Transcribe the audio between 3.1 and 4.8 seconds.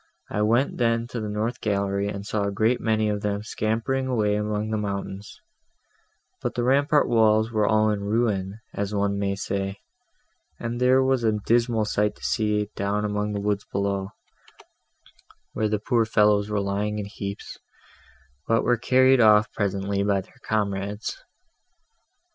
them scampering away among the